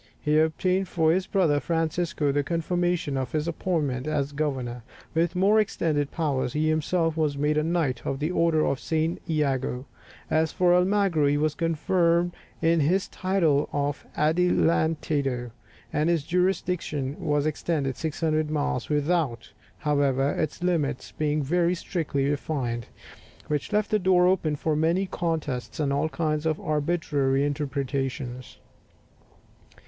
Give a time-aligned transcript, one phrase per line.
[0.19, 4.81] He obtained for his brother Francisco the confirmation of his appointment as governor,
[5.13, 9.21] with more extended powers; he himself was made a knight of the order of St.
[9.29, 9.85] Iago;
[10.27, 12.33] as for Almagro, he was confirmed
[12.63, 15.51] in his title of adelantado,
[15.93, 22.87] and his jurisdiction was extended 600 miles, without, however, its limits being very strictly defined,
[23.49, 28.57] which left the door open for many contests and all kinds of arbitrary interpretations.